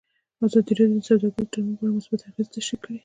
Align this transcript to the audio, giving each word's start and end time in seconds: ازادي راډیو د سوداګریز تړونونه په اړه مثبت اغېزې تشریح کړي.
ازادي 0.45 0.71
راډیو 0.79 0.99
د 1.01 1.05
سوداګریز 1.07 1.47
تړونونه 1.51 1.77
په 1.79 1.83
اړه 1.85 1.95
مثبت 1.97 2.21
اغېزې 2.29 2.51
تشریح 2.55 2.79
کړي. 2.83 2.97